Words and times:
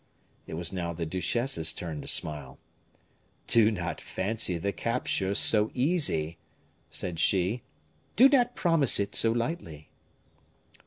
It 0.47 0.55
was 0.55 0.73
now 0.73 0.93
the 0.93 1.05
duchesse's 1.05 1.71
turn 1.73 2.01
to 2.01 2.07
smile. 2.07 2.57
"Do 3.45 3.69
not 3.69 4.01
fancy 4.01 4.57
the 4.57 4.71
capture 4.71 5.35
so 5.35 5.69
easy," 5.75 6.39
said 6.89 7.19
she; 7.19 7.61
"do 8.15 8.27
not 8.27 8.55
promise 8.55 8.99
it 8.99 9.13
so 9.13 9.31
lightly." 9.31 9.89